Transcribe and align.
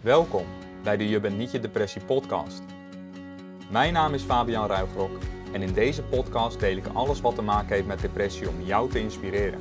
Welkom 0.00 0.46
bij 0.82 0.96
de 0.96 1.08
Je 1.08 1.20
bent 1.20 1.38
niet 1.38 1.50
je 1.50 1.60
depressie 1.60 2.04
podcast. 2.04 2.62
Mijn 3.70 3.92
naam 3.92 4.14
is 4.14 4.22
Fabian 4.22 4.66
Ruigrok 4.66 5.18
en 5.52 5.62
in 5.62 5.72
deze 5.72 6.02
podcast 6.02 6.60
deel 6.60 6.76
ik 6.76 6.86
alles 6.86 7.20
wat 7.20 7.34
te 7.34 7.42
maken 7.42 7.74
heeft 7.74 7.86
met 7.86 8.00
depressie 8.00 8.48
om 8.48 8.62
jou 8.62 8.90
te 8.90 9.00
inspireren. 9.00 9.60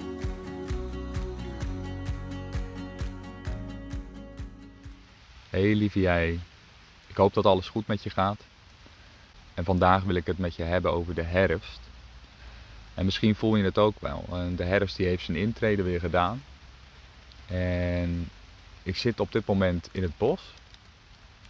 Hey 5.49 5.75
lieve 5.75 5.99
jij, 5.99 6.39
ik 7.07 7.15
hoop 7.15 7.33
dat 7.33 7.45
alles 7.45 7.69
goed 7.69 7.87
met 7.87 8.03
je 8.03 8.09
gaat. 8.09 8.41
En 9.53 9.63
vandaag 9.63 10.03
wil 10.03 10.15
ik 10.15 10.25
het 10.25 10.37
met 10.37 10.55
je 10.55 10.63
hebben 10.63 10.91
over 10.91 11.15
de 11.15 11.23
herfst. 11.23 11.79
En 12.93 13.05
misschien 13.05 13.35
voel 13.35 13.55
je 13.55 13.63
het 13.63 13.77
ook 13.77 13.95
wel. 13.99 14.25
De 14.55 14.63
herfst 14.63 14.97
die 14.97 15.07
heeft 15.07 15.25
zijn 15.25 15.37
intrede 15.37 15.83
weer 15.83 15.99
gedaan. 15.99 16.43
En 17.47 18.29
ik 18.87 18.95
zit 18.95 19.19
op 19.19 19.31
dit 19.31 19.45
moment 19.45 19.89
in 19.91 20.01
het 20.01 20.17
bos. 20.17 20.41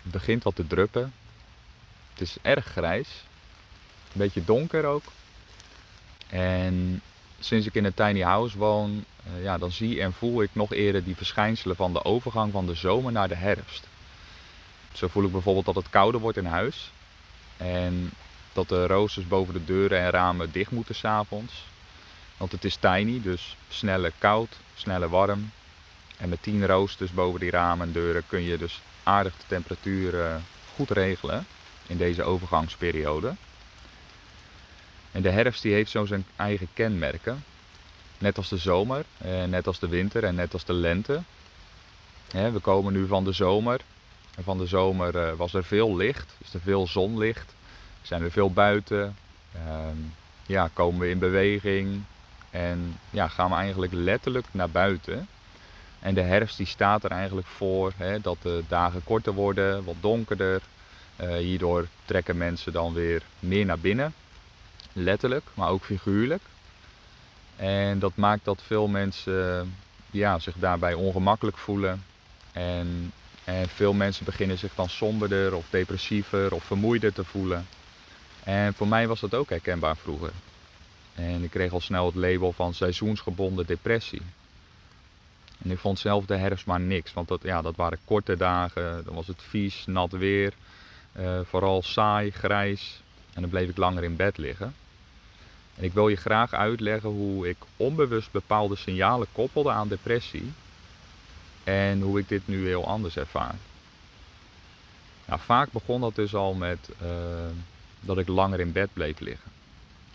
Het 0.02 0.12
begint 0.12 0.44
wat 0.44 0.56
te 0.56 0.68
druppen. 0.68 1.14
Het 2.12 2.22
is 2.22 2.38
erg 2.42 2.66
grijs. 2.66 3.08
Een 4.14 4.20
beetje 4.20 4.44
donker 4.44 4.86
ook. 4.86 5.04
En 6.28 7.02
sinds 7.40 7.68
ik 7.68 7.76
in 7.76 7.86
een 7.86 7.94
tiny 7.94 8.22
house 8.22 8.58
woon, 8.58 9.06
uh, 9.28 9.44
ja, 9.44 9.58
dan 9.58 9.72
zie 9.72 10.02
en 10.02 10.14
voel 10.14 10.42
ik 10.42 10.50
nog 10.54 10.74
eerder 10.74 11.04
die 11.04 11.16
verschijnselen 11.16 11.76
van 11.76 11.94
de 11.94 12.04
overgang 12.04 12.52
van 12.52 12.66
de 12.66 12.76
zomer 12.76 13.12
naar 13.12 13.28
de 13.28 13.36
herfst. 13.36 13.88
Zo 14.94 15.08
voel 15.08 15.24
ik 15.24 15.32
bijvoorbeeld 15.32 15.66
dat 15.66 15.76
het 15.76 15.90
kouder 15.90 16.22
wordt 16.22 16.38
in 16.38 16.46
huis. 16.46 16.92
En 17.58 18.12
dat 18.54 18.70
de 18.70 18.88
roosters 18.88 19.28
boven 19.28 19.54
de 19.54 19.66
deuren 19.66 20.00
en 20.00 20.10
ramen 20.10 20.52
dicht 20.52 20.72
moeten 20.72 20.96
s'avonds. 20.96 21.66
Want 22.38 22.52
het 22.52 22.66
is 22.66 22.76
tiny, 22.76 23.22
dus 23.22 23.58
sneller 23.70 24.12
koud, 24.18 24.58
sneller 24.76 25.10
warm. 25.10 25.52
En 26.18 26.30
met 26.30 26.42
10 26.42 26.66
roosters 26.66 27.12
boven 27.12 27.40
die 27.40 27.52
ramen 27.52 27.88
en 27.88 27.94
deuren 27.94 28.24
kun 28.28 28.42
je 28.42 28.58
dus 28.58 28.82
aardig 29.04 29.38
de 29.38 29.44
temperatuur 29.48 30.14
uh, 30.14 30.36
goed 30.76 30.90
regelen 30.90 31.46
in 31.88 31.98
deze 31.98 32.24
overgangsperiode. 32.24 33.36
En 35.12 35.22
de 35.22 35.30
herfst 35.30 35.62
die 35.62 35.74
heeft 35.74 35.92
zo 35.92 36.06
zijn 36.06 36.26
eigen 36.36 36.68
kenmerken. 36.74 37.44
Net 38.18 38.38
als 38.38 38.50
de 38.50 38.58
zomer, 38.58 39.06
eh, 39.18 39.44
net 39.44 39.68
als 39.68 39.80
de 39.80 39.88
winter 39.88 40.24
en 40.24 40.36
net 40.36 40.54
als 40.54 40.66
de 40.66 40.74
lente. 40.74 41.22
We 42.32 42.60
komen 42.62 42.94
nu 42.94 43.08
van 43.08 43.24
de 43.24 43.32
zomer. 43.32 43.82
En 44.36 44.44
van 44.44 44.58
de 44.58 44.66
zomer 44.66 45.16
uh, 45.16 45.34
was 45.34 45.54
er 45.54 45.64
veel 45.64 45.96
licht, 45.96 46.36
dus 46.38 46.54
er 46.54 46.60
veel 46.60 46.88
zonlicht. 46.88 47.54
Zijn 48.02 48.22
we 48.22 48.32
veel 48.32 48.52
buiten. 48.52 49.16
Ehm, 49.54 49.98
ja, 50.46 50.70
komen 50.74 51.00
we 51.00 51.10
in 51.10 51.20
beweging. 51.20 52.04
En 52.50 53.00
ja, 53.10 53.28
gaan 53.28 53.50
we 53.50 53.56
eigenlijk 53.56 53.94
letterlijk 53.94 54.46
naar 54.52 54.70
buiten. 54.70 55.28
En 56.00 56.14
de 56.14 56.22
herfst 56.22 56.58
die 56.58 56.66
staat 56.66 57.04
er 57.04 57.12
eigenlijk 57.12 57.48
voor 57.48 57.94
hè, 57.98 58.22
dat 58.22 58.38
de 58.42 58.64
dagen 58.68 59.04
korter 59.04 59.34
worden, 59.34 59.84
wat 59.84 59.96
donkerder. 60.00 60.62
Uh, 61.22 61.36
hierdoor 61.36 61.88
trekken 62.06 62.38
mensen 62.38 62.74
dan 62.74 62.94
weer 62.94 63.22
meer 63.40 63.66
naar 63.66 63.80
binnen. 63.80 64.14
Letterlijk, 64.94 65.44
maar 65.54 65.70
ook 65.70 65.84
figuurlijk. 65.84 66.42
En 67.56 68.00
dat 68.00 68.16
maakt 68.16 68.46
dat 68.46 68.62
veel 68.66 68.88
mensen 68.88 69.76
ja, 70.12 70.40
zich 70.40 70.56
daarbij 70.60 70.94
ongemakkelijk 70.94 71.58
voelen. 71.58 72.04
En, 72.52 73.12
en 73.44 73.70
veel 73.70 73.94
mensen 73.94 74.26
beginnen 74.26 74.58
zich 74.58 74.76
dan 74.76 74.90
somberder 74.90 75.56
of 75.56 75.66
depressiever 75.70 76.54
of 76.54 76.64
vermoeider 76.64 77.14
te 77.14 77.24
voelen. 77.24 77.68
En 78.44 78.74
voor 78.74 78.88
mij 78.88 79.08
was 79.08 79.20
dat 79.20 79.34
ook 79.34 79.50
herkenbaar 79.50 79.98
vroeger. 79.98 80.32
En 81.16 81.44
ik 81.44 81.50
kreeg 81.50 81.72
al 81.72 81.82
snel 81.82 82.06
het 82.06 82.16
label 82.16 82.52
van 82.52 82.74
seizoensgebonden 82.74 83.66
depressie. 83.66 84.22
En 85.68 85.74
ik 85.74 85.80
vond 85.80 86.00
zelf 86.00 86.26
de 86.26 86.36
herfst 86.36 86.66
maar 86.66 86.80
niks, 86.80 87.14
want 87.14 87.28
dat, 87.28 87.44
ja, 87.44 87.62
dat 87.62 87.76
waren 87.76 88.00
korte 88.06 88.38
dagen, 88.38 89.06
dan 89.06 89.16
was 89.16 89.28
het 89.28 89.42
vies, 89.42 89.84
nat 89.86 90.12
weer, 90.12 90.54
uh, 91.20 91.40
vooral 91.44 91.82
saai, 91.84 92.32
grijs 92.32 93.02
en 93.34 93.42
dan 93.42 93.50
bleef 93.50 93.70
ik 93.70 93.78
langer 93.78 94.04
in 94.04 94.16
bed 94.16 94.38
liggen. 94.38 94.74
En 95.76 95.84
ik 95.84 95.94
wil 95.94 96.08
je 96.08 96.16
graag 96.16 96.54
uitleggen 96.54 97.10
hoe 97.10 97.50
ik 97.50 97.58
onbewust 97.78 98.32
bepaalde 98.32 98.76
signalen 98.76 99.28
koppelde 99.32 99.70
aan 99.70 99.88
depressie 99.88 100.52
en 101.64 102.02
hoe 102.02 102.20
ik 102.20 102.30
dit 102.30 102.48
nu 102.48 102.68
heel 102.68 102.88
anders 102.88 103.18
ervaar. 103.18 103.56
Nou, 105.26 105.40
vaak 105.40 105.72
begon 105.72 106.02
dat 106.02 106.16
dus 106.16 106.36
al 106.36 106.54
met 106.54 106.90
uh, 107.04 107.10
dat 108.00 108.18
ik 108.18 108.28
langer 108.28 108.60
in 108.60 108.72
bed 108.72 108.90
bleef 108.94 109.20
liggen. 109.20 109.52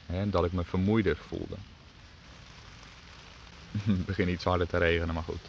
En 0.07 0.31
dat 0.31 0.45
ik 0.45 0.53
me 0.53 0.65
vermoeider 0.65 1.17
voelde. 1.17 1.57
Het 3.87 4.07
begint 4.07 4.29
iets 4.29 4.45
harder 4.45 4.67
te 4.67 4.79
regenen, 4.79 5.15
maar 5.15 5.23
goed. 5.23 5.45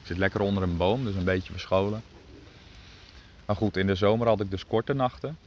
Ik 0.00 0.06
zit 0.06 0.18
lekker 0.18 0.40
onder 0.40 0.62
een 0.62 0.76
boom, 0.76 1.04
dus 1.04 1.14
een 1.14 1.24
beetje 1.24 1.52
verscholen. 1.52 2.02
Maar 3.46 3.56
goed, 3.56 3.76
in 3.76 3.86
de 3.86 3.94
zomer 3.94 4.26
had 4.26 4.40
ik 4.40 4.50
dus 4.50 4.66
korte 4.66 4.92
nachten. 4.92 5.38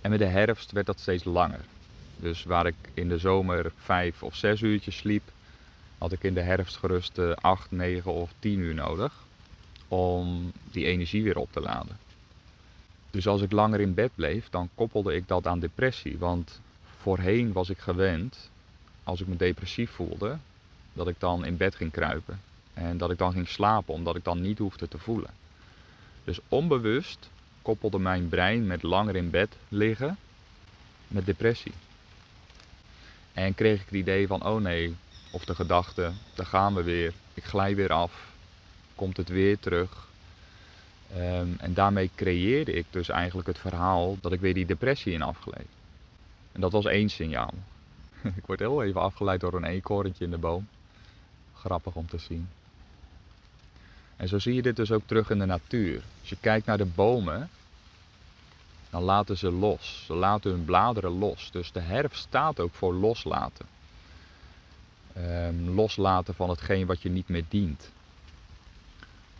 En 0.00 0.10
met 0.10 0.18
de 0.18 0.26
herfst 0.26 0.72
werd 0.72 0.86
dat 0.86 1.00
steeds 1.00 1.24
langer. 1.24 1.60
Dus 2.16 2.44
waar 2.44 2.66
ik 2.66 2.74
in 2.94 3.08
de 3.08 3.18
zomer 3.18 3.72
vijf 3.76 4.22
of 4.22 4.34
zes 4.34 4.60
uurtjes 4.60 4.96
sliep, 4.96 5.22
had 5.98 6.12
ik 6.12 6.22
in 6.22 6.34
de 6.34 6.40
herfst 6.40 6.76
gerust 6.76 7.18
acht, 7.34 7.70
negen 7.70 8.12
of 8.12 8.30
tien 8.38 8.58
uur 8.58 8.74
nodig. 8.74 9.12
Om 9.88 10.52
die 10.70 10.86
energie 10.86 11.22
weer 11.22 11.38
op 11.38 11.52
te 11.52 11.60
laden. 11.60 11.98
Dus 13.10 13.26
als 13.26 13.42
ik 13.42 13.52
langer 13.52 13.80
in 13.80 13.94
bed 13.94 14.10
bleef, 14.14 14.50
dan 14.50 14.68
koppelde 14.74 15.14
ik 15.14 15.28
dat 15.28 15.46
aan 15.46 15.60
depressie. 15.60 16.18
Want 16.18 16.60
voorheen 17.00 17.52
was 17.52 17.70
ik 17.70 17.78
gewend, 17.78 18.50
als 19.04 19.20
ik 19.20 19.26
me 19.26 19.36
depressief 19.36 19.90
voelde, 19.90 20.38
dat 20.96 21.08
ik 21.08 21.20
dan 21.20 21.44
in 21.44 21.56
bed 21.56 21.74
ging 21.74 21.92
kruipen. 21.92 22.40
En 22.74 22.98
dat 22.98 23.10
ik 23.10 23.18
dan 23.18 23.32
ging 23.32 23.48
slapen, 23.48 23.94
omdat 23.94 24.16
ik 24.16 24.24
dan 24.24 24.40
niet 24.40 24.58
hoefde 24.58 24.88
te 24.88 24.98
voelen. 24.98 25.30
Dus 26.24 26.38
onbewust 26.48 27.30
koppelde 27.62 27.98
mijn 27.98 28.28
brein 28.28 28.66
met 28.66 28.82
langer 28.82 29.16
in 29.16 29.30
bed 29.30 29.56
liggen 29.68 30.18
met 31.08 31.26
depressie. 31.26 31.72
En 33.32 33.54
kreeg 33.54 33.80
ik 33.80 33.86
het 33.86 33.94
idee 33.94 34.26
van, 34.26 34.46
oh 34.46 34.60
nee, 34.60 34.96
of 35.32 35.44
de 35.44 35.54
gedachte, 35.54 36.12
daar 36.34 36.46
gaan 36.46 36.74
we 36.74 36.82
weer, 36.82 37.12
ik 37.34 37.44
glij 37.44 37.74
weer 37.76 37.92
af, 37.92 38.32
komt 38.94 39.16
het 39.16 39.28
weer 39.28 39.58
terug. 39.58 40.08
Um, 41.16 41.56
en 41.58 41.74
daarmee 41.74 42.10
creëerde 42.14 42.72
ik 42.72 42.86
dus 42.90 43.08
eigenlijk 43.08 43.48
het 43.48 43.58
verhaal 43.58 44.18
dat 44.20 44.32
ik 44.32 44.40
weer 44.40 44.54
die 44.54 44.66
depressie 44.66 45.12
in 45.12 45.22
afgleed. 45.22 45.68
En 46.52 46.60
dat 46.60 46.72
was 46.72 46.84
één 46.84 47.08
signaal. 47.08 47.54
ik 48.40 48.46
word 48.46 48.58
heel 48.58 48.82
even 48.82 49.00
afgeleid 49.00 49.40
door 49.40 49.54
een 49.54 49.64
eekhoorntje 49.64 50.24
in 50.24 50.30
de 50.30 50.38
boom 50.38 50.68
grappig 51.58 51.94
om 51.94 52.08
te 52.08 52.18
zien. 52.18 52.48
En 54.16 54.28
zo 54.28 54.38
zie 54.38 54.54
je 54.54 54.62
dit 54.62 54.76
dus 54.76 54.92
ook 54.92 55.02
terug 55.06 55.30
in 55.30 55.38
de 55.38 55.46
natuur. 55.46 56.02
Als 56.20 56.28
je 56.28 56.36
kijkt 56.40 56.66
naar 56.66 56.78
de 56.78 56.86
bomen, 56.86 57.50
dan 58.90 59.02
laten 59.02 59.36
ze 59.36 59.50
los. 59.50 60.02
Ze 60.06 60.14
laten 60.14 60.50
hun 60.50 60.64
bladeren 60.64 61.18
los. 61.18 61.50
Dus 61.50 61.72
de 61.72 61.80
herfst 61.80 62.22
staat 62.22 62.60
ook 62.60 62.74
voor 62.74 62.94
loslaten. 62.94 63.66
Um, 65.18 65.68
loslaten 65.68 66.34
van 66.34 66.48
hetgeen 66.48 66.86
wat 66.86 67.02
je 67.02 67.08
niet 67.08 67.28
meer 67.28 67.44
dient. 67.48 67.90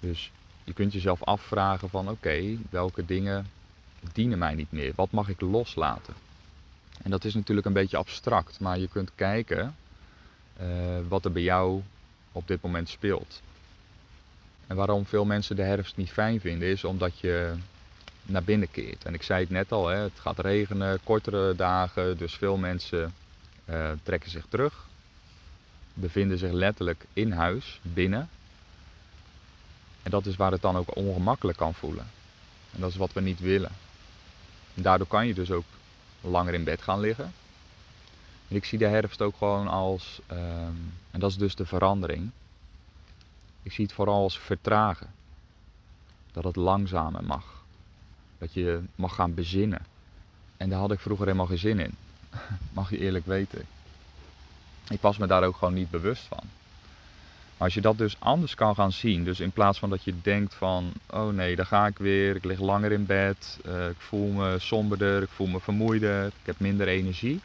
Dus 0.00 0.31
je 0.65 0.72
kunt 0.72 0.93
jezelf 0.93 1.22
afvragen 1.22 1.88
van 1.88 2.09
oké, 2.09 2.56
welke 2.71 3.04
dingen 3.04 3.47
dienen 4.12 4.38
mij 4.38 4.54
niet 4.54 4.72
meer? 4.72 4.93
Wat 4.94 5.10
mag 5.10 5.28
ik 5.28 5.41
loslaten? 5.41 6.15
En 7.03 7.10
dat 7.10 7.25
is 7.25 7.34
natuurlijk 7.34 7.66
een 7.66 7.72
beetje 7.72 7.97
abstract, 7.97 8.60
maar 8.60 8.78
je 8.78 8.88
kunt 8.88 9.10
kijken 9.15 9.77
uh, 10.60 10.66
wat 11.09 11.25
er 11.25 11.33
bij 11.33 11.43
jou 11.43 11.83
op 12.36 12.48
dit 12.48 12.62
moment 12.62 12.88
speelt. 12.88 13.42
En 14.66 14.76
waarom 14.76 15.06
veel 15.06 15.24
mensen 15.24 15.56
de 15.56 15.62
herfst 15.62 15.97
niet 15.97 16.10
fijn 16.10 16.41
vinden, 16.41 16.69
is 16.69 16.84
omdat 16.84 17.19
je 17.19 17.54
naar 18.22 18.42
binnen 18.42 18.70
keert. 18.70 19.04
En 19.04 19.14
ik 19.14 19.22
zei 19.22 19.41
het 19.41 19.50
net 19.50 19.72
al, 19.72 19.88
hè, 19.88 19.97
het 19.97 20.20
gaat 20.20 20.38
regenen, 20.38 21.00
kortere 21.04 21.54
dagen, 21.54 22.19
dus 22.19 22.34
veel 22.34 22.56
mensen 22.56 23.14
uh, 23.64 23.91
trekken 24.02 24.30
zich 24.30 24.44
terug, 24.48 24.86
bevinden 25.94 26.38
zich 26.38 26.52
letterlijk 26.52 27.04
in 27.12 27.32
huis, 27.32 27.80
binnen. 27.82 28.28
En 30.03 30.10
dat 30.10 30.26
is 30.26 30.36
waar 30.36 30.53
het 30.53 30.62
dan 30.62 30.76
ook 30.76 30.97
ongemakkelijk 30.97 31.59
kan 31.59 31.74
voelen. 31.74 32.06
En 32.72 32.80
dat 32.80 32.91
is 32.91 32.97
wat 32.97 33.12
we 33.12 33.21
niet 33.21 33.41
willen. 33.41 33.71
En 34.74 34.83
daardoor 34.83 35.06
kan 35.06 35.27
je 35.27 35.34
dus 35.34 35.50
ook 35.50 35.65
langer 36.21 36.54
in 36.54 36.65
bed 36.65 36.83
gaan 36.83 37.00
liggen. 37.00 37.33
Ik 38.48 38.65
zie 38.65 38.78
de 38.78 38.87
herfst 38.87 39.22
ook 39.22 39.37
gewoon 39.37 39.69
als, 39.69 40.21
um, 40.31 40.93
en 41.10 41.21
dat 41.21 41.31
is 41.31 41.37
dus 41.37 41.54
de 41.54 41.66
verandering. 41.66 42.31
Ik 43.63 43.72
zie 43.72 43.84
het 43.84 43.95
vooral 43.95 44.22
als 44.22 44.39
vertragen. 44.39 45.15
Dat 46.33 46.45
het 46.45 46.57
langzamer 46.57 47.25
mag. 47.25 47.65
Dat 48.39 48.54
je 48.54 48.81
mag 48.95 49.15
gaan 49.15 49.34
bezinnen. 49.34 49.87
En 50.57 50.69
daar 50.69 50.78
had 50.78 50.93
ik 50.93 51.01
vroeger 51.01 51.27
helemaal 51.27 51.47
geen 51.47 51.59
zin 51.59 51.78
in. 51.78 51.95
Mag 52.72 52.91
je 52.91 52.98
eerlijk 52.98 53.27
weten. 53.27 53.65
Ik 54.89 55.01
was 55.01 55.19
me 55.19 55.27
daar 55.27 55.45
ook 55.45 55.57
gewoon 55.57 55.75
niet 55.75 55.91
bewust 55.91 56.22
van. 56.22 56.43
Maar 57.57 57.66
als 57.66 57.75
je 57.75 57.81
dat 57.81 57.98
dus 57.98 58.16
anders 58.19 58.54
kan 58.54 58.75
gaan 58.75 58.93
zien, 58.93 59.25
dus 59.25 59.41
in 59.41 59.51
plaats 59.51 59.78
van 59.78 59.91
dat 59.91 60.04
je 60.04 60.15
denkt 60.22 60.54
van, 60.54 60.93
oh 61.10 61.28
nee, 61.28 61.57
daar 61.57 61.66
ga 61.66 61.87
ik 61.87 61.98
weer, 61.98 62.37
ik 62.37 62.45
lig 62.45 62.60
langer 62.60 62.93
in 62.93 63.07
bed, 63.07 63.59
uh, 63.66 63.89
ik 63.89 64.01
voel 64.01 64.28
me 64.28 64.59
somberder, 64.59 65.22
ik 65.22 65.28
voel 65.28 65.47
me 65.47 65.60
vermoeider, 65.60 66.27
ik 66.27 66.33
heb 66.43 66.60
minder 66.60 66.89
energie. 66.89 67.41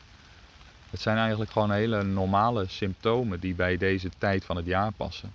Het 0.91 1.01
zijn 1.01 1.17
eigenlijk 1.17 1.51
gewoon 1.51 1.71
hele 1.71 2.03
normale 2.03 2.67
symptomen 2.67 3.39
die 3.39 3.55
bij 3.55 3.77
deze 3.77 4.09
tijd 4.17 4.45
van 4.45 4.55
het 4.55 4.65
jaar 4.65 4.91
passen. 4.91 5.33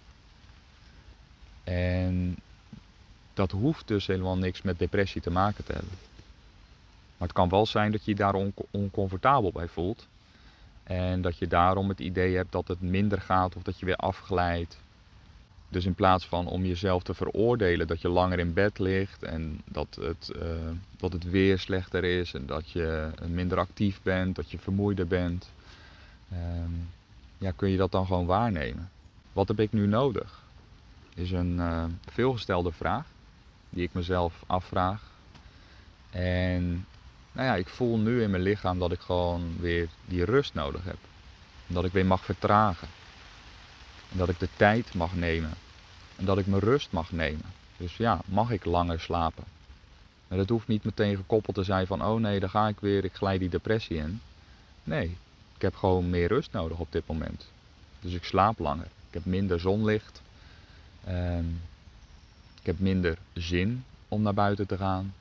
En 1.65 2.37
dat 3.35 3.51
hoeft 3.51 3.89
dus 3.89 4.07
helemaal 4.07 4.37
niks 4.37 4.63
met 4.63 4.79
depressie 4.79 5.21
te 5.21 5.31
maken 5.31 5.65
te 5.65 5.73
hebben. 5.73 5.99
Maar 7.17 7.29
het 7.29 7.37
kan 7.37 7.49
wel 7.49 7.67
zijn 7.67 7.93
dat 7.93 8.05
je 8.05 8.11
je 8.11 8.17
daar 8.17 8.35
oncomfortabel 8.71 9.53
bij 9.53 9.69
voelt. 9.69 10.07
En 10.83 11.23
dat 11.23 11.39
je 11.39 11.47
daarom 11.47 11.89
het 11.89 11.99
idee 11.99 12.37
hebt 12.37 12.53
dat 12.53 12.69
het 12.69 12.81
minder 12.81 13.21
gaat 13.21 13.57
of 13.57 13.63
dat 13.63 13.79
je 13.79 13.87
weer 13.87 13.97
afglijdt. 13.97 14.79
Dus 15.77 15.85
in 15.85 15.95
plaats 15.95 16.27
van 16.27 16.47
om 16.47 16.65
jezelf 16.65 17.03
te 17.03 17.15
veroordelen 17.15 17.87
dat 17.87 18.01
je 18.01 18.09
langer 18.09 18.39
in 18.39 18.53
bed 18.53 18.79
ligt 18.79 19.23
en 19.23 19.61
dat 19.65 19.99
het, 20.01 20.33
uh, 20.37 20.43
dat 20.97 21.13
het 21.13 21.31
weer 21.31 21.59
slechter 21.59 22.05
is 22.05 22.35
en 22.35 22.47
dat 22.47 22.71
je 22.71 23.11
minder 23.27 23.59
actief 23.59 24.01
bent, 24.03 24.37
dat 24.37 24.51
je 24.51 24.59
vermoeider 24.59 25.07
bent, 25.07 25.51
um, 26.33 26.89
ja, 27.39 27.51
kun 27.57 27.69
je 27.69 27.77
dat 27.77 27.93
dan 27.93 28.07
gewoon 28.07 28.27
waarnemen. 28.27 28.91
Wat 29.33 29.49
heb 29.49 29.61
ik 29.61 29.73
nu 29.73 29.87
nodig? 29.87 30.43
Is 31.15 31.31
een 31.31 31.57
uh, 31.57 31.85
veelgestelde 32.11 32.73
vraag 32.73 33.05
die 33.71 33.83
ik 33.83 33.95
mezelf 33.95 34.43
afvraag. 34.47 35.03
En 36.11 36.87
nou 37.33 37.47
ja, 37.47 37.55
ik 37.55 37.69
voel 37.69 37.99
nu 37.99 38.23
in 38.23 38.31
mijn 38.31 38.43
lichaam 38.43 38.79
dat 38.79 38.93
ik 38.93 39.01
gewoon 39.01 39.57
weer 39.61 39.89
die 40.05 40.25
rust 40.25 40.55
nodig 40.55 40.85
heb. 40.85 40.99
Dat 41.67 41.85
ik 41.85 41.93
weer 41.93 42.07
mag 42.07 42.25
vertragen. 42.25 42.89
En 44.13 44.19
dat 44.19 44.29
ik 44.29 44.39
de 44.39 44.49
tijd 44.57 44.95
mag 44.95 45.15
nemen. 45.15 45.65
En 46.17 46.25
dat 46.25 46.39
ik 46.39 46.47
mijn 46.47 46.63
rust 46.63 46.93
mag 46.93 47.13
nemen. 47.13 47.45
Dus 47.77 47.97
ja, 47.97 48.21
mag 48.25 48.51
ik 48.51 48.65
langer 48.65 49.01
slapen? 49.01 49.45
En 50.29 50.37
dat 50.37 50.49
hoeft 50.49 50.69
niet 50.69 50.85
meteen 50.85 51.17
gekoppeld 51.17 51.57
te 51.57 51.63
zijn 51.63 51.87
van, 51.87 52.05
oh 52.05 52.21
nee, 52.21 52.41
dan 52.41 52.51
ga 52.51 52.69
ik 52.69 52.81
weer, 52.81 53.05
ik 53.05 53.15
glijd 53.15 53.41
die 53.41 53.49
depressie 53.49 53.97
in. 53.97 54.21
Nee, 54.85 55.17
ik 55.57 55.63
heb 55.63 55.77
gewoon 55.77 56.11
meer 56.11 56.29
rust 56.29 56.53
nodig 56.53 56.79
op 56.79 56.93
dit 56.93 57.07
moment. 57.07 57.47
Dus 58.01 58.13
ik 58.13 58.25
slaap 58.25 58.59
langer. 58.59 58.87
Ik 59.09 59.15
heb 59.15 59.25
minder 59.25 59.61
zonlicht. 59.61 60.23
Um, 61.09 61.61
ik 62.61 62.67
heb 62.67 62.79
minder 62.79 63.19
zin 63.33 63.85
om 64.09 64.23
naar 64.23 64.35
buiten 64.35 64.67
te 64.67 64.77
gaan. 64.77 65.15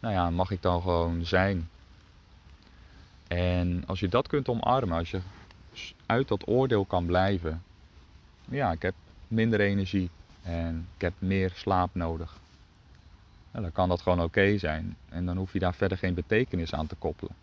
Nou 0.00 0.14
ja, 0.14 0.30
mag 0.30 0.50
ik 0.50 0.62
dan 0.62 0.82
gewoon 0.82 1.24
zijn. 1.24 1.68
En 3.26 3.84
als 3.86 4.00
je 4.00 4.08
dat 4.08 4.26
kunt 4.26 4.48
omarmen, 4.48 4.98
als 4.98 5.10
je 5.10 5.20
uit 6.06 6.28
dat 6.28 6.48
oordeel 6.48 6.84
kan 6.84 7.06
blijven. 7.06 7.62
Ja, 8.44 8.72
ik 8.72 8.82
heb 8.82 8.94
minder 9.28 9.60
energie 9.60 10.10
en 10.42 10.88
ik 10.94 11.00
heb 11.00 11.12
meer 11.18 11.52
slaap 11.54 11.90
nodig. 11.92 12.36
dan 13.52 13.72
kan 13.72 13.88
dat 13.88 14.00
gewoon 14.00 14.22
oké 14.22 14.58
zijn. 14.58 14.96
En 15.08 15.26
dan 15.26 15.36
hoef 15.36 15.52
je 15.52 15.58
daar 15.58 15.74
verder 15.74 15.98
geen 15.98 16.14
betekenis 16.14 16.74
aan 16.74 16.86
te 16.86 16.94
koppelen. 16.94 17.34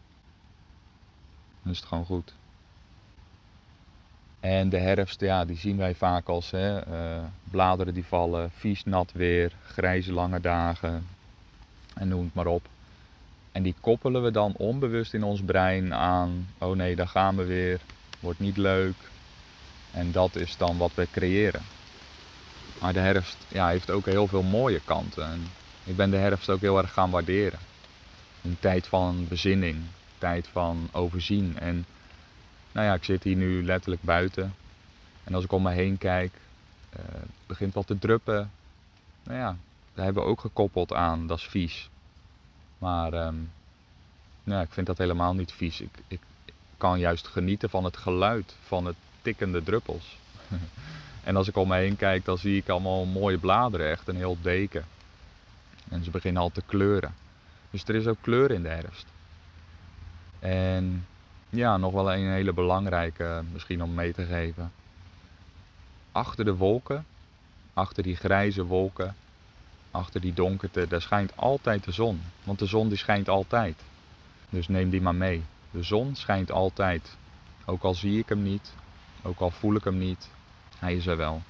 Dan 1.63 1.71
is 1.71 1.77
het 1.77 1.87
gewoon 1.87 2.05
goed. 2.05 2.33
En 4.39 4.69
de 4.69 4.77
herfst, 4.77 5.19
ja, 5.19 5.45
die 5.45 5.57
zien 5.57 5.77
wij 5.77 5.95
vaak 5.95 6.27
als 6.27 6.51
hè, 6.51 6.87
uh, 6.87 7.23
bladeren 7.43 7.93
die 7.93 8.05
vallen, 8.05 8.51
vies 8.51 8.83
nat 8.83 9.11
weer, 9.11 9.51
grijze 9.65 10.13
lange 10.13 10.41
dagen 10.41 11.05
en 11.93 12.07
noem 12.07 12.23
het 12.23 12.33
maar 12.33 12.45
op. 12.45 12.67
En 13.51 13.63
die 13.63 13.75
koppelen 13.79 14.23
we 14.23 14.31
dan 14.31 14.53
onbewust 14.57 15.13
in 15.13 15.23
ons 15.23 15.41
brein 15.41 15.93
aan, 15.93 16.47
oh 16.57 16.75
nee, 16.75 16.95
daar 16.95 17.07
gaan 17.07 17.35
we 17.35 17.43
weer, 17.43 17.79
wordt 18.19 18.39
niet 18.39 18.57
leuk. 18.57 18.95
En 19.93 20.11
dat 20.11 20.35
is 20.35 20.57
dan 20.57 20.77
wat 20.77 20.91
we 20.93 21.07
creëren. 21.11 21.61
Maar 22.79 22.93
de 22.93 22.99
herfst 22.99 23.37
ja, 23.47 23.67
heeft 23.67 23.91
ook 23.91 24.05
heel 24.05 24.27
veel 24.27 24.43
mooie 24.43 24.81
kanten. 24.85 25.25
En 25.25 25.47
ik 25.83 25.95
ben 25.95 26.09
de 26.09 26.17
herfst 26.17 26.49
ook 26.49 26.61
heel 26.61 26.77
erg 26.77 26.93
gaan 26.93 27.09
waarderen. 27.09 27.59
Een 28.41 28.57
tijd 28.59 28.87
van 28.87 29.27
bezinning, 29.27 29.77
tijd 30.17 30.47
van 30.47 30.89
overzien. 30.91 31.59
En 31.59 31.85
nou 32.71 32.87
ja, 32.87 32.93
ik 32.93 33.03
zit 33.03 33.23
hier 33.23 33.35
nu 33.35 33.63
letterlijk 33.65 34.03
buiten. 34.03 34.55
En 35.23 35.33
als 35.33 35.43
ik 35.43 35.51
om 35.51 35.63
me 35.63 35.71
heen 35.71 35.97
kijk, 35.97 36.33
uh, 36.97 36.99
begint 37.45 37.73
wat 37.73 37.87
te 37.87 37.99
druppen. 37.99 38.51
Nou 39.23 39.39
ja, 39.39 39.57
daar 39.93 40.05
hebben 40.05 40.23
we 40.23 40.29
ook 40.29 40.39
gekoppeld 40.39 40.93
aan, 40.93 41.27
dat 41.27 41.37
is 41.37 41.45
vies. 41.45 41.89
Maar 42.77 43.13
um, 43.13 43.51
nou, 44.43 44.63
ik 44.63 44.71
vind 44.71 44.87
dat 44.87 44.97
helemaal 44.97 45.33
niet 45.33 45.51
vies. 45.51 45.81
Ik, 45.81 45.99
ik, 46.07 46.19
kan 46.77 46.99
juist 46.99 47.27
genieten 47.27 47.69
van 47.69 47.83
het 47.83 47.97
geluid 47.97 48.55
van 48.65 48.85
het 48.85 48.95
tikkende 49.23 49.63
druppels. 49.63 50.17
en 51.23 51.35
als 51.35 51.47
ik 51.47 51.55
om 51.55 51.67
me 51.67 51.75
heen 51.75 51.95
kijk, 51.95 52.25
dan 52.25 52.37
zie 52.37 52.57
ik 52.57 52.69
allemaal 52.69 53.05
mooie 53.05 53.37
bladeren, 53.37 53.89
echt 53.89 54.07
een 54.07 54.15
heel 54.15 54.37
deken. 54.41 54.85
En 55.89 56.03
ze 56.03 56.09
beginnen 56.09 56.41
al 56.41 56.49
te 56.49 56.61
kleuren. 56.65 57.13
Dus 57.69 57.83
er 57.83 57.95
is 57.95 58.07
ook 58.07 58.17
kleur 58.21 58.51
in 58.51 58.63
de 58.63 58.69
herfst. 58.69 59.05
En 60.39 61.05
ja, 61.49 61.77
nog 61.77 61.93
wel 61.93 62.13
een 62.13 62.31
hele 62.31 62.53
belangrijke 62.53 63.43
misschien 63.51 63.83
om 63.83 63.93
mee 63.93 64.13
te 64.13 64.25
geven. 64.25 64.71
Achter 66.11 66.45
de 66.45 66.55
wolken, 66.55 67.05
achter 67.73 68.03
die 68.03 68.15
grijze 68.15 68.65
wolken, 68.65 69.15
achter 69.91 70.21
die 70.21 70.33
donkerte, 70.33 70.87
daar 70.87 71.01
schijnt 71.01 71.31
altijd 71.35 71.83
de 71.83 71.91
zon. 71.91 72.21
Want 72.43 72.59
de 72.59 72.65
zon 72.65 72.87
die 72.87 72.97
schijnt 72.97 73.29
altijd. 73.29 73.75
Dus 74.49 74.67
neem 74.67 74.89
die 74.89 75.01
maar 75.01 75.15
mee. 75.15 75.43
De 75.71 75.83
zon 75.83 76.15
schijnt 76.15 76.51
altijd. 76.51 77.15
Ook 77.65 77.83
al 77.83 77.93
zie 77.93 78.19
ik 78.19 78.29
hem 78.29 78.43
niet, 78.43 78.73
ook 79.23 79.39
al 79.39 79.49
voel 79.49 79.75
ik 79.75 79.83
hem 79.83 79.97
niet, 79.97 80.29
hij 80.77 80.95
is 80.95 81.07
er 81.07 81.17
wel. 81.17 81.41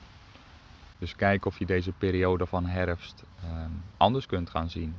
Dus 0.97 1.15
kijk 1.15 1.45
of 1.45 1.59
je 1.59 1.65
deze 1.65 1.91
periode 1.91 2.45
van 2.45 2.65
herfst 2.65 3.23
eh, 3.43 3.65
anders 3.97 4.25
kunt 4.25 4.49
gaan 4.49 4.69
zien. 4.69 4.95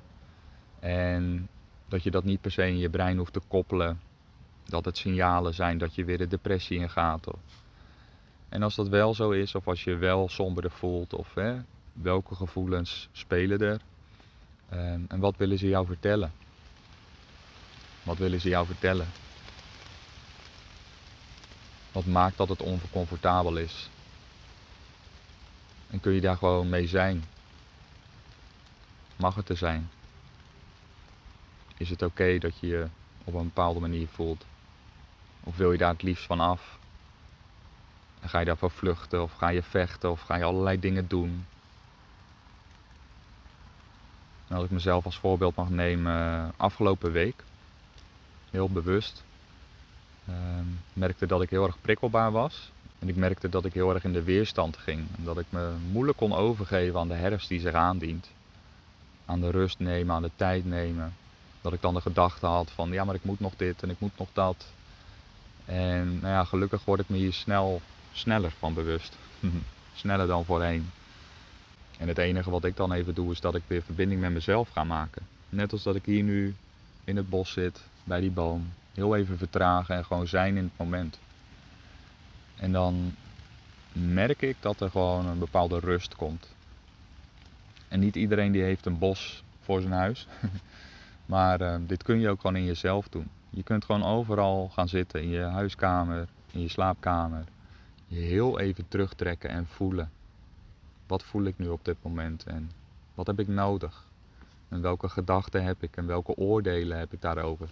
En 0.81 1.49
dat 1.89 2.03
je 2.03 2.11
dat 2.11 2.25
niet 2.25 2.41
per 2.41 2.51
se 2.51 2.67
in 2.67 2.79
je 2.79 2.89
brein 2.89 3.19
hoeft 3.19 3.33
te 3.33 3.41
koppelen 3.49 4.01
dat 4.65 4.85
het 4.85 4.97
signalen 4.97 5.55
zijn 5.55 5.79
dat 5.79 5.95
je 5.95 6.05
weer 6.05 6.19
de 6.19 6.29
depressie 6.29 6.79
ingaat. 6.79 7.27
Of... 7.27 7.41
En 8.49 8.63
als 8.63 8.75
dat 8.75 8.89
wel 8.89 9.15
zo 9.15 9.31
is, 9.31 9.55
of 9.55 9.69
als 9.69 9.85
je 9.85 9.97
wel 9.97 10.29
somberder 10.29 10.71
voelt, 10.71 11.15
of 11.15 11.35
hè, 11.35 11.57
welke 11.93 12.35
gevoelens 12.35 13.09
spelen 13.13 13.59
er? 13.59 13.81
Um, 14.73 15.05
en 15.09 15.21
wat 15.21 15.37
willen 15.37 15.59
ze 15.59 15.69
jou 15.69 15.87
vertellen? 15.87 16.33
Wat 18.03 18.19
willen 18.19 18.41
ze 18.41 18.49
jou 18.49 18.67
vertellen? 18.67 19.07
Wat 21.95 22.07
maakt 22.07 22.37
dat 22.37 22.49
het 22.49 22.63
oncomfortabel 22.63 23.57
is? 23.57 23.91
En 25.91 26.01
kun 26.01 26.13
je 26.13 26.21
daar 26.21 26.37
gewoon 26.37 26.69
mee 26.69 26.87
zijn? 26.87 27.25
Mag 29.17 29.35
het 29.35 29.49
er 29.49 29.57
zijn? 29.57 29.91
Is 31.77 31.91
het 31.91 32.03
oké 32.03 32.39
dat 32.39 32.59
je 32.59 32.67
je 32.67 32.87
op 33.25 33.35
een 33.35 33.45
bepaalde 33.45 33.81
manier 33.81 34.09
voelt? 34.09 34.45
Of 35.41 35.57
wil 35.57 35.73
je 35.73 35.79
daar 35.79 35.93
het 35.93 36.03
liefst 36.03 36.27
van 36.27 36.41
af? 36.41 36.79
En 38.21 38.29
ga 38.29 38.39
je 38.39 38.45
daarvoor 38.45 38.71
vluchten 38.71 39.23
of 39.23 39.33
ga 39.33 39.49
je 39.49 39.63
vechten 39.63 40.11
of 40.11 40.21
ga 40.21 40.37
je 40.37 40.45
allerlei 40.45 40.81
dingen 40.81 41.09
doen? 41.09 41.47
En 44.49 44.57
als 44.57 44.65
ik 44.65 44.71
mezelf 44.71 45.05
als 45.05 45.19
voorbeeld 45.19 45.57
mag 45.57 45.69
nemen, 45.69 46.53
afgelopen 46.57 47.13
week, 47.13 47.43
heel 48.51 48.69
bewust, 48.69 49.25
uh, 50.29 50.35
merkte 50.93 51.27
dat 51.27 51.43
ik 51.43 51.51
heel 51.51 51.67
erg 51.67 51.81
prikkelbaar 51.81 52.33
was. 52.33 52.73
En 52.99 53.09
ik 53.09 53.17
merkte 53.17 53.49
dat 53.49 53.65
ik 53.65 53.75
heel 53.75 53.95
erg 53.95 54.05
in 54.05 54.13
de 54.13 54.23
weerstand 54.23 54.77
ging. 54.77 55.07
En 55.17 55.25
dat 55.25 55.39
ik 55.39 55.47
me 55.49 55.73
moeilijk 55.93 56.19
kon 56.19 56.35
overgeven 56.35 57.01
aan 57.01 57.09
de 57.09 57.15
herfst 57.15 57.49
die 57.49 57.61
zich 57.61 57.73
aandient. 57.73 58.31
Aan 59.25 59.41
de 59.41 59.51
rust 59.51 59.79
nemen, 59.79 60.15
aan 60.15 60.23
de 60.23 60.31
tijd 60.37 60.65
nemen. 60.65 61.15
Dat 61.61 61.73
ik 61.73 61.81
dan 61.81 61.95
de 61.95 62.01
gedachte 62.01 62.47
had 62.47 62.71
van 62.71 62.91
ja, 62.91 63.05
maar 63.05 63.15
ik 63.15 63.25
moet 63.25 63.41
nog 63.41 63.53
dit 63.57 63.83
en 63.83 63.91
ik 63.91 64.01
moet 64.01 64.19
nog 64.19 64.29
dat. 64.33 64.67
En 65.65 66.19
nou 66.21 66.33
ja, 66.33 66.45
gelukkig 66.45 66.85
word 66.85 67.01
ik 67.01 67.09
me 67.09 67.17
hier 67.17 67.33
snel, 67.33 67.81
sneller 68.13 68.53
van 68.59 68.75
bewust. 68.75 69.17
Sneller 69.95 70.27
dan 70.27 70.45
voorheen. 70.45 70.91
En 71.99 72.09
het 72.09 72.19
enige 72.19 72.51
wat 72.51 72.65
ik 72.65 72.77
dan 72.77 72.93
even 72.93 73.15
doe 73.15 73.33
is 73.33 73.41
dat 73.41 73.55
ik 73.55 73.63
weer 73.67 73.83
verbinding 73.83 74.21
met 74.21 74.33
mezelf 74.33 74.69
ga 74.69 74.85
maken. 74.85 75.23
Net 75.49 75.73
als 75.73 75.83
dat 75.83 75.95
ik 75.95 76.05
hier 76.05 76.23
nu 76.23 76.55
in 77.05 77.17
het 77.17 77.29
bos 77.29 77.53
zit, 77.53 77.81
bij 78.05 78.21
die 78.21 78.31
boom. 78.31 78.73
Heel 78.95 79.17
even 79.17 79.39
vertragen 79.39 79.97
en 79.97 80.05
gewoon 80.05 80.27
zijn 80.27 80.57
in 80.57 80.65
het 80.65 80.79
moment. 80.79 81.19
En 82.57 82.73
dan 82.73 83.15
merk 83.93 84.43
ik 84.43 84.57
dat 84.61 84.81
er 84.81 84.91
gewoon 84.91 85.27
een 85.27 85.39
bepaalde 85.39 85.79
rust 85.79 86.17
komt. 86.17 86.55
En 87.89 88.01
niet 88.01 88.17
iedereen 88.17 88.53
die 88.53 88.63
heeft 88.63 88.87
een 88.87 88.99
bos 88.99 89.45
voor 89.61 89.81
zijn 89.81 89.93
huis. 89.93 90.27
maar 91.27 91.61
uh, 91.61 91.75
dit 91.81 92.03
kun 92.03 92.21
je 92.21 92.29
ook 92.29 92.41
gewoon 92.41 92.57
in 92.57 92.65
jezelf 92.65 93.09
doen. 93.09 93.29
Je 93.51 93.63
kunt 93.63 93.85
gewoon 93.85 94.05
overal 94.05 94.69
gaan 94.69 94.89
zitten, 94.89 95.23
in 95.23 95.29
je 95.29 95.41
huiskamer, 95.41 96.29
in 96.51 96.61
je 96.61 96.69
slaapkamer. 96.69 97.45
Je 98.07 98.21
heel 98.21 98.59
even 98.59 98.89
terugtrekken 98.89 99.51
en 99.51 99.67
voelen. 99.67 100.11
Wat 101.07 101.23
voel 101.23 101.45
ik 101.45 101.59
nu 101.59 101.69
op 101.69 101.85
dit 101.85 101.97
moment 102.03 102.45
en 102.45 102.71
wat 103.15 103.27
heb 103.27 103.41
ik 103.41 103.49
nodig? 103.49 104.05
En 104.69 104.81
welke 104.81 105.09
gedachten 105.09 105.65
heb 105.65 105.83
ik 105.83 105.97
en 105.97 106.07
welke 106.07 106.37
oordelen 106.37 106.99
heb 106.99 107.13
ik 107.13 107.21
daarover? 107.21 107.69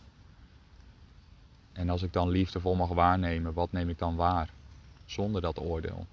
En 1.73 1.91
als 1.91 2.03
ik 2.03 2.13
dan 2.13 2.29
liefdevol 2.29 2.75
mag 2.75 2.89
waarnemen, 2.89 3.53
wat 3.53 3.73
neem 3.73 3.89
ik 3.89 3.99
dan 3.99 4.17
waar? 4.17 4.51
Zonder 5.05 5.41
dat 5.41 5.61
oordeel. 5.61 6.07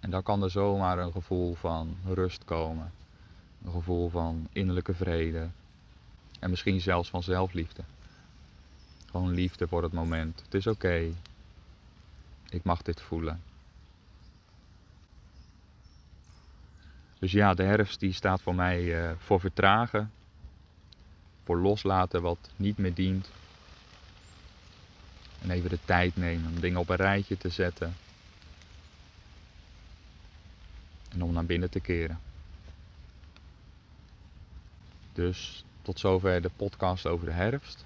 En 0.00 0.10
dan 0.10 0.22
kan 0.22 0.42
er 0.42 0.50
zomaar 0.50 0.98
een 0.98 1.12
gevoel 1.12 1.54
van 1.54 1.96
rust 2.04 2.44
komen. 2.44 2.92
Een 3.64 3.72
gevoel 3.72 4.08
van 4.08 4.48
innerlijke 4.52 4.94
vrede. 4.94 5.48
En 6.38 6.50
misschien 6.50 6.80
zelfs 6.80 7.10
van 7.10 7.22
zelfliefde. 7.22 7.82
Gewoon 9.10 9.30
liefde 9.30 9.68
voor 9.68 9.82
het 9.82 9.92
moment. 9.92 10.42
Het 10.44 10.54
is 10.54 10.66
oké. 10.66 11.12
Ik 12.48 12.64
mag 12.64 12.82
dit 12.82 13.00
voelen. 13.00 13.42
Dus 17.18 17.32
ja, 17.32 17.54
de 17.54 17.62
herfst 17.62 18.00
die 18.00 18.12
staat 18.12 18.42
voor 18.42 18.54
mij 18.54 18.82
uh, 18.82 19.10
voor 19.18 19.40
vertragen, 19.40 20.12
voor 21.44 21.58
loslaten 21.58 22.22
wat 22.22 22.50
niet 22.56 22.78
meer 22.78 22.94
dient. 22.94 23.30
En 25.42 25.50
even 25.50 25.70
de 25.70 25.78
tijd 25.84 26.16
nemen 26.16 26.50
om 26.50 26.60
dingen 26.60 26.80
op 26.80 26.88
een 26.88 26.96
rijtje 26.96 27.36
te 27.36 27.48
zetten. 27.48 27.96
En 31.12 31.22
om 31.22 31.32
naar 31.32 31.44
binnen 31.44 31.70
te 31.70 31.80
keren. 31.80 32.18
Dus 35.12 35.64
tot 35.82 35.98
zover 35.98 36.42
de 36.42 36.50
podcast 36.56 37.06
over 37.06 37.26
de 37.26 37.32
herfst. 37.32 37.84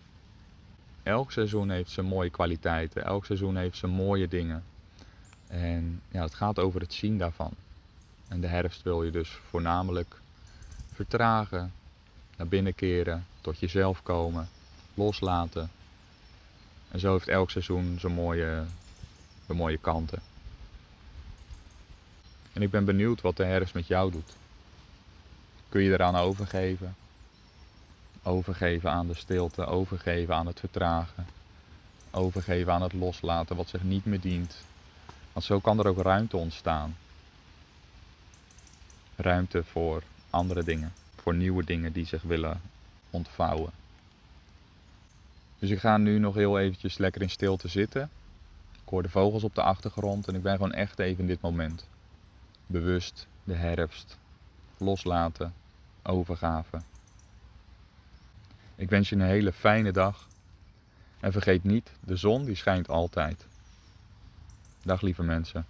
Elk 1.02 1.32
seizoen 1.32 1.70
heeft 1.70 1.90
zijn 1.90 2.06
mooie 2.06 2.30
kwaliteiten, 2.30 3.04
elk 3.04 3.24
seizoen 3.24 3.56
heeft 3.56 3.76
zijn 3.76 3.92
mooie 3.92 4.28
dingen. 4.28 4.64
En 5.46 6.00
ja, 6.08 6.22
het 6.22 6.34
gaat 6.34 6.58
over 6.58 6.80
het 6.80 6.92
zien 6.92 7.18
daarvan. 7.18 7.52
En 8.28 8.40
de 8.40 8.46
herfst 8.46 8.82
wil 8.82 9.02
je 9.02 9.10
dus 9.10 9.28
voornamelijk 9.48 10.20
vertragen, 10.92 11.72
naar 12.36 12.48
binnen 12.48 12.74
keren, 12.74 13.26
tot 13.40 13.58
jezelf 13.58 14.02
komen, 14.02 14.48
loslaten. 14.94 15.70
En 16.94 17.00
zo 17.00 17.12
heeft 17.12 17.28
elk 17.28 17.50
seizoen 17.50 17.96
zijn 18.00 18.12
mooie, 18.12 18.64
zijn 19.46 19.58
mooie 19.58 19.78
kanten. 19.78 20.22
En 22.52 22.62
ik 22.62 22.70
ben 22.70 22.84
benieuwd 22.84 23.20
wat 23.20 23.36
de 23.36 23.44
herfst 23.44 23.74
met 23.74 23.86
jou 23.86 24.10
doet. 24.10 24.32
Kun 25.68 25.82
je 25.82 25.92
eraan 25.92 26.16
overgeven? 26.16 26.96
Overgeven 28.22 28.90
aan 28.90 29.06
de 29.06 29.14
stilte, 29.14 29.66
overgeven 29.66 30.34
aan 30.34 30.46
het 30.46 30.60
vertragen, 30.60 31.26
overgeven 32.10 32.72
aan 32.72 32.82
het 32.82 32.92
loslaten 32.92 33.56
wat 33.56 33.68
zich 33.68 33.82
niet 33.82 34.04
meer 34.04 34.20
dient. 34.20 34.56
Want 35.32 35.44
zo 35.44 35.60
kan 35.60 35.78
er 35.78 35.86
ook 35.86 36.02
ruimte 36.02 36.36
ontstaan. 36.36 36.96
Ruimte 39.16 39.64
voor 39.64 40.02
andere 40.30 40.64
dingen, 40.64 40.92
voor 41.16 41.34
nieuwe 41.34 41.64
dingen 41.64 41.92
die 41.92 42.06
zich 42.06 42.22
willen 42.22 42.60
ontvouwen. 43.10 43.82
Dus 45.64 45.72
ik 45.72 45.78
ga 45.78 45.96
nu 45.96 46.18
nog 46.18 46.34
heel 46.34 46.58
eventjes 46.58 46.98
lekker 46.98 47.22
in 47.22 47.30
stilte 47.30 47.68
zitten. 47.68 48.10
Ik 48.72 48.88
hoor 48.88 49.02
de 49.02 49.08
vogels 49.08 49.44
op 49.44 49.54
de 49.54 49.62
achtergrond 49.62 50.28
en 50.28 50.34
ik 50.34 50.42
ben 50.42 50.52
gewoon 50.52 50.72
echt 50.72 50.98
even 50.98 51.20
in 51.20 51.26
dit 51.26 51.40
moment. 51.40 51.88
Bewust 52.66 53.26
de 53.44 53.54
herfst, 53.54 54.18
loslaten, 54.78 55.54
overgave. 56.02 56.80
Ik 58.74 58.90
wens 58.90 59.08
je 59.08 59.16
een 59.16 59.22
hele 59.22 59.52
fijne 59.52 59.92
dag. 59.92 60.28
En 61.20 61.32
vergeet 61.32 61.64
niet, 61.64 61.90
de 62.00 62.16
zon 62.16 62.44
die 62.44 62.56
schijnt 62.56 62.88
altijd. 62.88 63.46
Dag 64.82 65.00
lieve 65.00 65.22
mensen. 65.22 65.66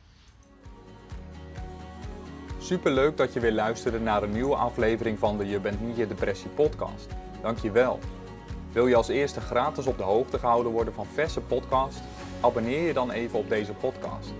Superleuk 2.58 3.16
dat 3.16 3.32
je 3.32 3.40
weer 3.40 3.52
luisterde 3.52 4.00
naar 4.00 4.22
een 4.22 4.32
nieuwe 4.32 4.56
aflevering 4.56 5.18
van 5.18 5.38
de 5.38 5.46
Je 5.46 5.60
bent 5.60 5.80
niet 5.80 5.96
je 5.96 6.06
depressie 6.06 6.50
podcast. 6.50 7.06
Dankjewel. 7.42 8.00
Wil 8.74 8.86
je 8.86 8.96
als 8.96 9.08
eerste 9.08 9.40
gratis 9.40 9.86
op 9.86 9.98
de 9.98 10.04
hoogte 10.04 10.38
gehouden 10.38 10.72
worden 10.72 10.94
van 10.94 11.06
verse 11.06 11.40
podcast? 11.40 12.00
Abonneer 12.40 12.86
je 12.86 12.92
dan 12.92 13.10
even 13.10 13.38
op 13.38 13.48
deze 13.48 13.72
podcast. 13.72 14.32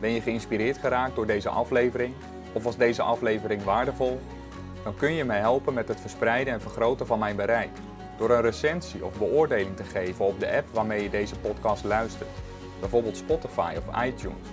Ben 0.00 0.10
je 0.10 0.20
geïnspireerd 0.20 0.78
geraakt 0.78 1.14
door 1.14 1.26
deze 1.26 1.48
aflevering? 1.48 2.14
Of 2.52 2.62
was 2.62 2.76
deze 2.76 3.02
aflevering 3.02 3.64
waardevol? 3.64 4.20
Dan 4.84 4.96
kun 4.96 5.12
je 5.12 5.24
mij 5.24 5.38
helpen 5.38 5.74
met 5.74 5.88
het 5.88 6.00
verspreiden 6.00 6.52
en 6.52 6.60
vergroten 6.60 7.06
van 7.06 7.18
mijn 7.18 7.36
bereik 7.36 7.70
door 8.18 8.30
een 8.30 8.40
recensie 8.40 9.04
of 9.04 9.18
beoordeling 9.18 9.76
te 9.76 9.84
geven 9.84 10.24
op 10.24 10.40
de 10.40 10.56
app 10.56 10.68
waarmee 10.72 11.02
je 11.02 11.10
deze 11.10 11.38
podcast 11.38 11.84
luistert, 11.84 12.30
bijvoorbeeld 12.80 13.16
Spotify 13.16 13.74
of 13.76 14.04
iTunes. 14.04 14.48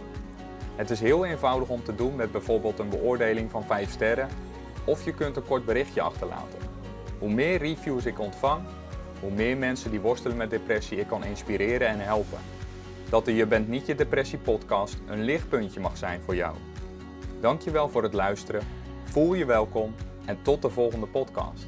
Het 0.75 0.89
is 0.89 0.99
heel 0.99 1.25
eenvoudig 1.25 1.69
om 1.69 1.83
te 1.83 1.95
doen 1.95 2.15
met 2.15 2.31
bijvoorbeeld 2.31 2.79
een 2.79 2.89
beoordeling 2.89 3.51
van 3.51 3.63
5 3.63 3.91
sterren 3.91 4.29
of 4.85 5.05
je 5.05 5.13
kunt 5.13 5.35
een 5.35 5.45
kort 5.45 5.65
berichtje 5.65 6.01
achterlaten. 6.01 6.59
Hoe 7.19 7.29
meer 7.29 7.57
reviews 7.57 8.05
ik 8.05 8.19
ontvang, 8.19 8.61
hoe 9.19 9.31
meer 9.31 9.57
mensen 9.57 9.91
die 9.91 9.99
worstelen 9.99 10.37
met 10.37 10.49
depressie 10.49 10.99
ik 10.99 11.07
kan 11.07 11.23
inspireren 11.23 11.87
en 11.87 11.99
helpen. 11.99 12.39
Dat 13.09 13.25
de 13.25 13.35
Je 13.35 13.45
bent 13.45 13.67
niet 13.67 13.85
je 13.85 13.95
depressie 13.95 14.37
podcast 14.37 14.97
een 15.07 15.23
lichtpuntje 15.23 15.79
mag 15.79 15.97
zijn 15.97 16.21
voor 16.21 16.35
jou. 16.35 16.55
Dankjewel 17.41 17.89
voor 17.89 18.03
het 18.03 18.13
luisteren, 18.13 18.61
voel 19.03 19.33
je 19.33 19.45
welkom 19.45 19.95
en 20.25 20.37
tot 20.41 20.61
de 20.61 20.69
volgende 20.69 21.07
podcast. 21.07 21.67